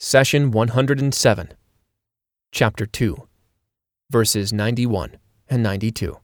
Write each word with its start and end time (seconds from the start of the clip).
Session 0.00 0.52
107, 0.52 1.54
Chapter 2.52 2.86
2, 2.86 3.28
verses 4.08 4.52
91 4.52 5.16
and 5.48 5.60
92. 5.60 6.16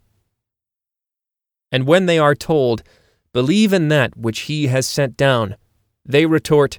And 1.72 1.84
when 1.84 2.06
they 2.06 2.16
are 2.16 2.36
told, 2.36 2.84
Believe 3.32 3.72
in 3.72 3.88
that 3.88 4.16
which 4.16 4.42
he 4.42 4.68
has 4.68 4.88
sent 4.88 5.16
down, 5.16 5.56
they 6.06 6.24
retort, 6.24 6.78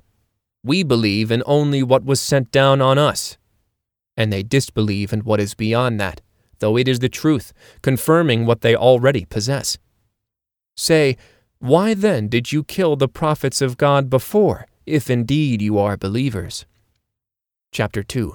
We 0.63 0.83
believe 0.83 1.31
in 1.31 1.43
only 1.45 1.83
what 1.83 2.05
was 2.05 2.21
sent 2.21 2.49
down 2.49 2.81
on 2.81 2.97
us. 2.97 3.37
And 4.15 4.31
they 4.31 4.41
disbelieve 4.41 5.11
in 5.11 5.25
what 5.25 5.41
is 5.41 5.53
beyond 5.53 5.99
that, 5.99 6.21
though 6.59 6.77
it 6.77 6.87
is 6.87 6.99
the 6.99 7.09
truth, 7.09 7.51
confirming 7.81 8.45
what 8.45 8.61
they 8.61 8.73
already 8.73 9.25
possess. 9.25 9.77
Say, 10.77 11.17
Why 11.59 11.93
then 11.93 12.29
did 12.29 12.53
you 12.53 12.63
kill 12.63 12.95
the 12.95 13.09
prophets 13.09 13.61
of 13.61 13.75
God 13.75 14.09
before, 14.09 14.65
if 14.85 15.09
indeed 15.09 15.61
you 15.61 15.77
are 15.77 15.97
believers? 15.97 16.65
Chapter 17.75 18.03
2, 18.03 18.33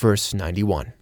verse 0.00 0.34
91. 0.34 0.92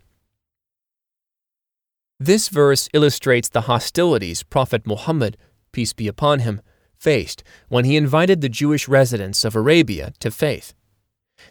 This 2.18 2.48
verse 2.48 2.90
illustrates 2.92 3.48
the 3.48 3.62
hostilities 3.62 4.42
Prophet 4.42 4.86
Muhammad, 4.86 5.38
peace 5.72 5.94
be 5.94 6.06
upon 6.06 6.40
him, 6.40 6.60
faced 6.98 7.42
when 7.70 7.86
he 7.86 7.96
invited 7.96 8.42
the 8.42 8.50
Jewish 8.50 8.86
residents 8.86 9.46
of 9.46 9.56
Arabia 9.56 10.12
to 10.18 10.30
faith. 10.30 10.74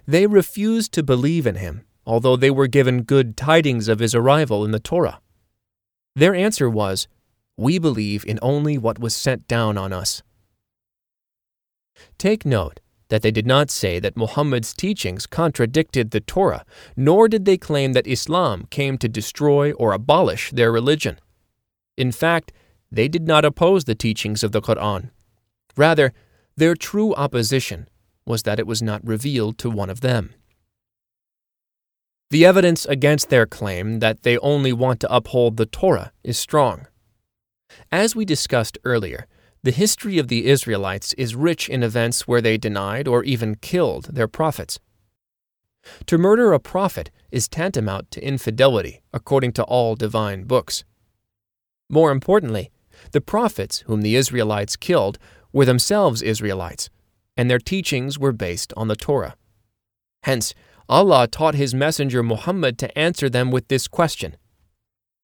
They 0.06 0.28
refused 0.28 0.92
to 0.92 1.02
believe 1.02 1.48
in 1.48 1.56
him, 1.56 1.84
although 2.06 2.36
they 2.36 2.52
were 2.52 2.68
given 2.68 3.02
good 3.02 3.36
tidings 3.36 3.88
of 3.88 3.98
his 3.98 4.14
arrival 4.14 4.64
in 4.64 4.70
the 4.70 4.80
Torah. 4.80 5.22
Their 6.16 6.36
answer 6.36 6.70
was, 6.70 7.08
We 7.58 7.80
believe 7.80 8.24
in 8.24 8.38
only 8.44 8.78
what 8.78 9.00
was 9.00 9.16
sent 9.16 9.48
down 9.48 9.80
on 9.80 9.92
us. 9.92 10.22
Take 12.20 12.46
note 12.46 12.82
that 13.10 13.22
they 13.22 13.32
did 13.32 13.46
not 13.46 13.70
say 13.70 14.00
that 14.00 14.16
Muhammad's 14.16 14.74
teachings 14.74 15.26
contradicted 15.26 16.12
the 16.12 16.20
Torah, 16.22 16.64
nor 16.96 17.28
did 17.28 17.46
they 17.46 17.58
claim 17.58 17.94
that 17.94 18.08
Islam 18.08 18.66
came 18.70 18.98
to 18.98 19.10
destroy 19.10 19.72
or 19.74 19.92
abolish 19.94 20.52
their 20.52 20.72
religion. 20.72 21.20
In 21.98 22.12
fact, 22.12 22.54
they 22.92 23.08
did 23.08 23.28
not 23.28 23.46
oppose 23.46 23.84
the 23.84 23.96
teachings 23.96 24.44
of 24.44 24.52
the 24.52 24.62
Quran. 24.62 25.10
Rather, 25.76 26.14
their 26.56 26.76
true 26.76 27.14
opposition 27.16 27.88
was 28.26 28.44
that 28.44 28.60
it 28.60 28.68
was 28.68 28.82
not 28.82 29.06
revealed 29.06 29.58
to 29.58 29.70
one 29.70 29.90
of 29.90 30.02
them. 30.02 30.34
The 32.30 32.46
evidence 32.46 32.86
against 32.86 33.30
their 33.30 33.48
claim 33.48 34.00
that 34.00 34.22
they 34.22 34.38
only 34.38 34.72
want 34.72 35.00
to 35.00 35.14
uphold 35.14 35.58
the 35.58 35.66
Torah 35.66 36.12
is 36.24 36.38
strong. 36.38 36.86
As 37.92 38.16
we 38.16 38.24
discussed 38.24 38.78
earlier, 38.84 39.26
the 39.62 39.72
history 39.72 40.18
of 40.18 40.30
the 40.30 40.48
Israelites 40.48 41.14
is 41.14 41.36
rich 41.36 41.68
in 41.68 41.84
events 41.84 42.28
where 42.28 42.42
they 42.42 42.58
denied 42.58 43.08
or 43.08 43.24
even 43.24 43.56
killed 43.56 44.06
their 44.06 44.28
prophets. 44.28 44.80
To 46.06 46.18
murder 46.18 46.54
a 46.54 46.60
prophet 46.60 47.12
is 47.32 47.48
tantamount 47.48 48.12
to 48.12 48.26
infidelity, 48.26 49.02
according 49.14 49.54
to 49.54 49.64
all 49.64 49.96
divine 49.96 50.44
books. 50.44 50.84
More 51.90 52.12
importantly, 52.12 52.72
the 53.12 53.22
prophets 53.22 53.80
whom 53.88 54.02
the 54.02 54.16
Israelites 54.16 54.76
killed 54.76 55.18
were 55.52 55.66
themselves 55.66 56.22
Israelites, 56.22 56.90
and 57.36 57.50
their 57.50 57.60
teachings 57.60 58.20
were 58.20 58.32
based 58.32 58.74
on 58.78 58.88
the 58.88 58.96
Torah. 58.96 59.36
Hence, 60.24 60.54
Allah 60.88 61.28
taught 61.28 61.56
His 61.56 61.74
messenger 61.74 62.24
Muhammad 62.24 62.78
to 62.80 62.98
answer 62.98 63.30
them 63.30 63.52
with 63.52 63.68
this 63.68 63.88
question 63.88 64.38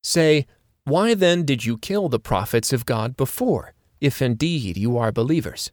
Say, 0.03 0.45
Why 0.83 1.13
then 1.13 1.44
did 1.44 1.66
you 1.66 1.78
kill 1.78 2.09
the 2.09 2.19
prophets 2.19 2.72
of 2.73 2.86
God 2.86 3.17
before? 3.17 3.73
If 4.01 4.21
indeed 4.21 4.77
you 4.77 4.97
are 4.97 5.11
believers. 5.11 5.71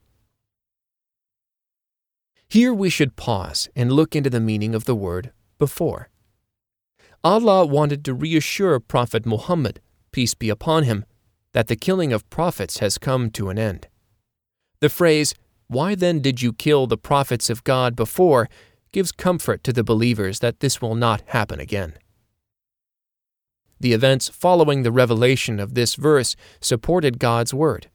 Here 2.49 2.75
we 2.75 2.91
should 2.91 3.17
pause 3.17 3.69
and 3.75 3.93
look 3.93 4.15
into 4.15 4.31
the 4.31 4.41
meaning 4.41 4.75
of 4.75 4.85
the 4.85 4.95
word 4.95 5.33
before. 5.59 6.11
Allah 7.25 7.65
wanted 7.65 8.05
to 8.05 8.15
reassure 8.15 8.79
Prophet 8.81 9.25
Muhammad, 9.25 9.81
peace 10.11 10.35
be 10.35 10.51
upon 10.51 10.85
him, 10.85 11.05
that 11.53 11.69
the 11.69 11.77
killing 11.77 12.13
of 12.13 12.29
prophets 12.31 12.79
has 12.81 12.99
come 12.99 13.31
to 13.31 13.49
an 13.49 13.59
end. 13.59 13.89
The 14.81 14.89
phrase, 14.89 15.35
Why 15.69 15.95
then 15.95 16.21
did 16.21 16.43
you 16.43 16.53
kill 16.53 16.87
the 16.87 16.99
prophets 16.99 17.49
of 17.49 17.65
God 17.65 17.95
before? 17.95 18.49
gives 18.93 19.13
comfort 19.13 19.65
to 19.65 19.73
the 19.73 19.85
believers 19.85 20.41
that 20.41 20.61
this 20.61 20.83
will 20.83 20.95
not 20.95 21.23
happen 21.27 21.59
again. 21.59 21.95
The 23.81 23.95
events 23.95 24.29
following 24.29 24.83
the 24.83 24.93
revelation 24.93 25.59
of 25.59 25.75
this 25.75 25.95
verse 25.95 26.37
supported 26.61 27.19
God's 27.19 27.55
word. 27.55 27.89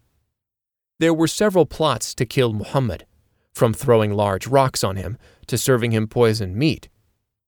There 1.00 1.13
were 1.13 1.28
several 1.28 1.66
plots 1.66 2.16
to 2.16 2.25
kill 2.25 2.53
Muhammad, 2.53 3.06
from 3.53 3.74
throwing 3.74 4.13
large 4.13 4.47
rocks 4.47 4.84
on 4.84 4.96
him 4.96 5.18
to 5.47 5.58
serving 5.58 5.91
him 5.91 6.08
poisoned 6.08 6.56
meat. 6.56 6.90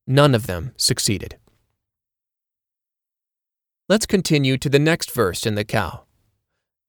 None 0.05 0.35
of 0.35 0.47
them 0.47 0.73
succeeded. 0.77 1.37
Let's 3.87 4.05
continue 4.05 4.57
to 4.57 4.69
the 4.69 4.79
next 4.79 5.11
verse 5.11 5.47
in 5.47 5.55
the 5.55 5.63
cow. 5.63 6.03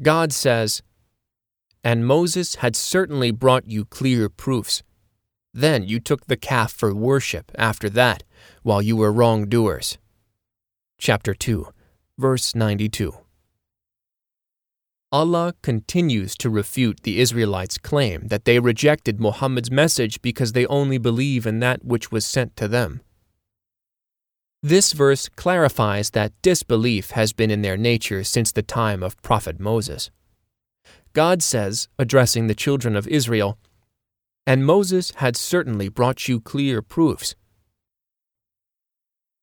God 0.03 0.33
says, 0.33 0.83
And 1.83 2.07
Moses 2.07 2.57
had 2.57 2.77
certainly 2.77 3.31
brought 3.31 3.67
you 3.67 3.87
clear 3.87 4.29
proofs. 4.29 4.83
Then 5.55 5.85
you 5.85 5.99
took 5.99 6.27
the 6.27 6.37
calf 6.37 6.73
for 6.73 6.95
worship 6.95 7.53
after 7.57 7.89
that, 7.91 8.23
while 8.63 8.83
you 8.83 8.97
were 8.97 9.13
wrongdoers. 9.13 9.99
Chapter 10.99 11.33
2, 11.35 11.69
verse 12.19 12.55
92. 12.55 13.15
Allah 15.13 15.55
continues 15.61 16.37
to 16.37 16.49
refute 16.49 17.03
the 17.03 17.21
Israelites' 17.21 17.79
claim 17.79 18.29
that 18.29 18.45
they 18.45 18.61
rejected 18.61 19.21
Muhammad's 19.21 19.71
message 19.71 20.23
because 20.23 20.53
they 20.53 20.67
only 20.67 20.99
believe 20.99 21.47
in 21.47 21.59
that 21.61 21.85
which 21.85 22.13
was 22.13 22.25
sent 22.25 22.55
to 22.57 22.69
them. 22.69 23.01
This 24.63 24.93
verse 24.93 25.29
clarifies 25.29 26.11
that 26.11 26.33
disbelief 26.43 27.11
has 27.13 27.33
been 27.33 27.51
in 27.51 27.63
their 27.63 27.77
nature 27.77 28.23
since 28.23 28.53
the 28.53 28.63
time 28.63 29.03
of 29.03 29.21
Prophet 29.23 29.59
Moses. 29.59 30.11
God 31.13 31.43
says, 31.43 31.89
addressing 31.99 32.47
the 32.47 32.55
children 32.55 32.95
of 32.95 33.09
Israel, 33.09 33.59
And 34.47 34.65
Moses 34.65 35.13
had 35.17 35.37
certainly 35.37 35.89
brought 35.89 36.29
you 36.29 36.41
clear 36.41 36.83
proofs. 36.83 37.35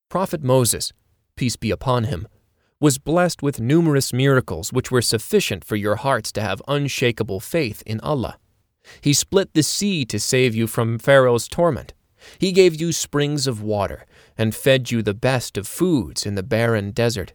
Prophet 0.09 0.43
Moses, 0.43 0.93
peace 1.35 1.57
be 1.57 1.71
upon 1.71 2.05
him, 2.05 2.27
was 2.79 2.97
blessed 2.97 3.41
with 3.41 3.59
numerous 3.59 4.13
miracles 4.13 4.71
which 4.71 4.91
were 4.91 5.01
sufficient 5.01 5.65
for 5.65 5.75
your 5.75 5.95
hearts 5.95 6.31
to 6.31 6.41
have 6.41 6.61
unshakable 6.67 7.39
faith 7.39 7.81
in 7.85 7.99
Allah. 8.01 8.37
He 9.01 9.13
split 9.13 9.53
the 9.53 9.63
sea 9.63 10.05
to 10.05 10.19
save 10.19 10.53
you 10.53 10.67
from 10.67 10.99
Pharaoh's 10.99 11.47
torment. 11.47 11.93
He 12.39 12.51
gave 12.51 12.79
you 12.79 12.91
springs 12.91 13.47
of 13.47 13.61
water 13.61 14.05
and 14.37 14.55
fed 14.55 14.91
you 14.91 15.01
the 15.01 15.13
best 15.13 15.57
of 15.57 15.67
foods 15.67 16.25
in 16.25 16.35
the 16.35 16.43
barren 16.43 16.91
desert. 16.91 17.33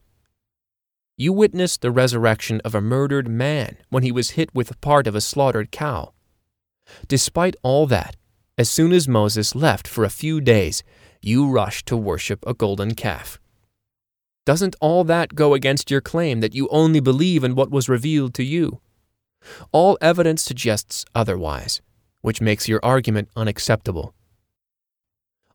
You 1.17 1.33
witnessed 1.33 1.83
the 1.83 1.91
resurrection 1.91 2.61
of 2.65 2.75
a 2.75 2.81
murdered 2.81 3.29
man 3.29 3.77
when 3.91 4.03
he 4.03 4.13
was 4.13 4.31
hit 4.31 4.55
with 4.55 4.81
part 4.81 5.07
of 5.07 5.15
a 5.15 5.21
slaughtered 5.21 5.71
cow. 5.71 6.13
Despite 7.07 7.57
all 7.63 7.87
that, 7.87 8.17
as 8.59 8.71
soon 8.71 8.93
as 8.93 9.09
Moses 9.09 9.55
left 9.55 9.89
for 9.89 10.05
a 10.05 10.11
few 10.11 10.41
days, 10.41 10.83
you 11.21 11.49
rushed 11.49 11.87
to 11.87 11.97
worship 11.97 12.45
a 12.47 12.55
golden 12.55 12.95
calf. 12.95 13.39
Doesn't 14.45 14.77
all 14.81 15.05
that 15.05 15.35
go 15.35 15.55
against 15.55 15.91
your 15.91 16.01
claim 16.01 16.41
that 16.41 16.55
you 16.55 16.69
only 16.69 17.01
believe 17.01 17.45
in 17.45 17.55
what 17.55 17.71
was 17.71 17.89
revealed 17.89 18.35
to 18.35 18.43
you? 18.43 18.81
All 19.71 19.97
evidence 20.01 20.43
suggests 20.43 21.05
otherwise, 21.15 21.81
which 22.23 22.41
makes 22.41 22.69
your 22.69 22.81
argument 22.83 23.29
unacceptable. 23.37 24.15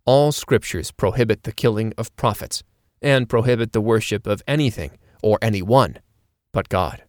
All 0.06 0.31
scriptures 0.31 0.92
prohibit 0.92 1.44
the 1.44 1.52
killing 1.52 1.94
of 1.97 2.16
prophets 2.16 2.64
and 3.02 3.30
prohibit 3.30 3.74
the 3.74 3.81
worship 3.81 4.26
of 4.26 4.42
anything 4.47 4.92
or 5.22 5.38
anyone 5.42 6.00
but 6.53 6.70
God. 6.70 7.03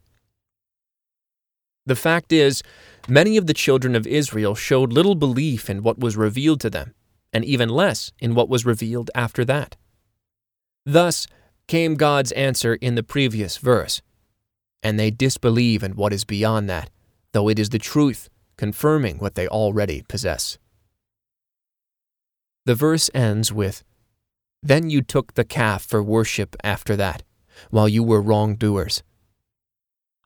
The 1.87 1.97
fact 1.97 2.33
is, 2.33 2.62
many 3.09 3.37
of 3.37 3.47
the 3.47 3.55
children 3.55 3.97
of 3.97 4.06
Israel 4.06 4.55
showed 4.55 4.93
little 4.93 5.15
belief 5.15 5.71
in 5.71 5.83
what 5.83 5.99
was 5.99 6.17
revealed 6.17 6.61
to 6.61 6.71
them, 6.71 6.93
and 7.33 7.44
even 7.44 7.69
less 7.69 8.12
in 8.19 8.34
what 8.34 8.49
was 8.49 8.67
revealed 8.67 9.11
after 9.14 9.44
that. 9.47 9.76
Thus, 10.85 11.26
came 11.69 11.94
God's 11.94 12.32
answer 12.32 12.75
in 12.75 12.97
the 12.97 13.03
previous 13.03 13.59
verse. 13.59 14.03
And 14.82 14.99
they 14.99 15.11
disbelieve 15.11 15.82
in 15.82 15.93
what 15.93 16.12
is 16.12 16.25
beyond 16.25 16.69
that, 16.69 16.91
though 17.32 17.49
it 17.49 17.59
is 17.59 17.69
the 17.69 17.79
truth, 17.79 18.29
confirming 18.56 19.19
what 19.19 19.35
they 19.35 19.47
already 19.47 20.03
possess. 20.09 20.59
The 22.65 22.75
verse 22.75 23.09
ends 23.15 23.53
with, 23.53 23.85
Then 24.62 24.91
you 24.91 25.03
took 25.03 25.35
the 25.35 25.44
calf 25.44 25.82
for 25.85 26.03
worship 26.03 26.56
after 26.65 26.97
that, 26.97 27.23
while 27.71 27.88
you 27.88 28.03
were 28.03 28.21
wrongdoers. 28.21 29.03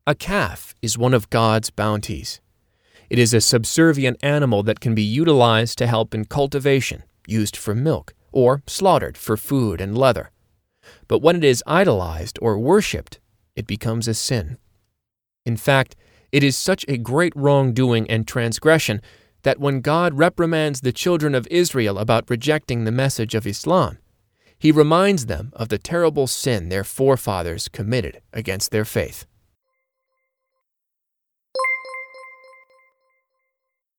A 0.07 0.15
calf 0.15 0.75
is 0.83 0.99
one 0.99 1.15
of 1.15 1.31
God's 1.31 1.71
bounties. 1.71 2.41
It 3.09 3.19
is 3.19 3.35
a 3.35 3.41
subservient 3.41 4.17
animal 4.23 4.63
that 4.65 4.81
can 4.81 4.95
be 4.95 5.03
utilized 5.03 5.79
to 5.79 5.87
help 5.87 6.15
in 6.15 6.25
cultivation, 6.25 7.05
used 7.27 7.57
for 7.57 7.75
milk, 7.75 8.15
or 8.33 8.63
slaughtered 8.67 9.17
for 9.17 9.37
food 9.37 9.81
and 9.81 9.97
leather. 9.97 10.31
But 11.13 11.21
when 11.21 11.37
it 11.37 11.45
is 11.45 11.63
idolized 11.67 12.39
or 12.41 12.59
worshipped, 12.59 13.21
it 13.55 13.67
becomes 13.67 14.09
a 14.09 14.15
sin. 14.15 14.57
In 15.45 15.59
fact, 15.59 15.95
it 16.33 16.43
is 16.43 16.57
such 16.57 16.87
a 16.89 16.97
great 16.97 17.35
wrongdoing 17.37 18.09
and 18.11 18.27
transgression 18.27 19.03
that 19.43 19.61
when 19.61 19.83
God 19.83 20.15
reprimands 20.15 20.81
the 20.81 20.91
children 20.91 21.35
of 21.35 21.47
Israel 21.51 21.99
about 21.99 22.31
rejecting 22.31 22.85
the 22.85 22.91
message 22.91 23.35
of 23.35 23.47
Islam, 23.47 23.99
he 24.59 24.73
reminds 24.73 25.27
them 25.27 25.53
of 25.53 25.69
the 25.69 25.77
terrible 25.77 26.27
sin 26.27 26.71
their 26.71 26.83
forefathers 26.83 27.69
committed 27.69 28.23
against 28.33 28.71
their 28.71 28.87
faith. 28.87 29.27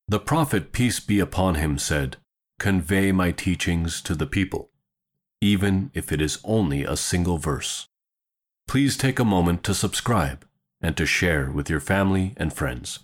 The 0.07 0.19
Prophet, 0.19 0.71
peace 0.71 0.99
be 0.99 1.19
upon 1.19 1.53
him, 1.53 1.77
said, 1.77 2.17
Convey 2.57 3.11
my 3.11 3.29
teachings 3.29 4.01
to 4.01 4.15
the 4.15 4.25
people, 4.25 4.71
even 5.43 5.91
if 5.93 6.11
it 6.11 6.19
is 6.21 6.39
only 6.45 6.85
a 6.85 6.95
single 6.95 7.37
verse. 7.37 7.89
Please 8.65 8.95
take 8.95 9.19
a 9.19 9.25
moment 9.25 9.61
to 9.65 9.73
subscribe 9.73 10.45
and 10.81 10.95
to 10.95 11.05
share 11.05 11.51
with 11.51 11.69
your 11.69 11.81
family 11.81 12.33
and 12.37 12.53
friends. 12.53 12.99